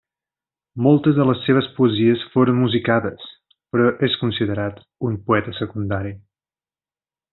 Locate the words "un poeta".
5.11-5.55